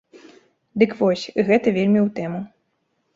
[0.83, 2.39] Дык вось, гэта вельмі ў тэму.